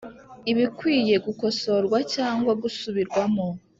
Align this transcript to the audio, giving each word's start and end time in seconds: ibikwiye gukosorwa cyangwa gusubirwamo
ibikwiye 0.51 1.15
gukosorwa 1.25 1.97
cyangwa 2.13 2.51
gusubirwamo 2.61 3.47